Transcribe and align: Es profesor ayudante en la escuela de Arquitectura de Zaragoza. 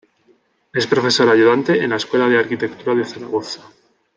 Es 0.73 0.87
profesor 0.87 1.29
ayudante 1.29 1.83
en 1.83 1.91
la 1.91 1.97
escuela 1.97 2.27
de 2.27 2.39
Arquitectura 2.39 2.95
de 2.95 3.05
Zaragoza. 3.05 3.61